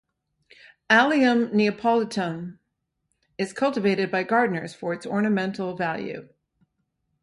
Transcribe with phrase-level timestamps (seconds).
[0.89, 2.57] "Allium neapolitanum"
[3.37, 6.27] is cultivated by gardeners for its ornamental value.